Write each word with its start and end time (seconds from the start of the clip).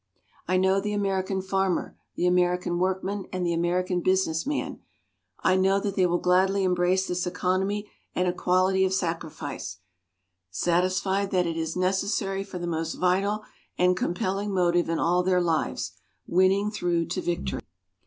I 0.47 0.57
know 0.57 0.81
the 0.81 0.93
American 0.93 1.43
farmer, 1.43 1.95
the 2.15 2.25
American 2.25 2.79
workman, 2.79 3.27
and 3.31 3.45
the 3.45 3.53
American 3.53 4.01
businessman. 4.01 4.79
I 5.41 5.55
know 5.55 5.79
that 5.79 5.95
they 5.95 6.07
will 6.07 6.17
gladly 6.17 6.63
embrace 6.63 7.05
this 7.07 7.27
economy 7.27 7.87
and 8.15 8.27
equality 8.27 8.83
of 8.83 8.95
sacrifice, 8.95 9.77
satisfied 10.49 11.29
that 11.29 11.45
it 11.45 11.55
is 11.55 11.75
necessary 11.75 12.43
for 12.43 12.57
the 12.57 12.65
most 12.65 12.95
vital 12.95 13.43
and 13.77 13.95
compelling 13.95 14.51
motive 14.51 14.89
in 14.89 14.97
all 14.97 15.21
their 15.21 15.39
lives 15.39 15.91
winning 16.25 16.71
through 16.71 17.05
to 17.09 17.21
victory. 17.21 17.61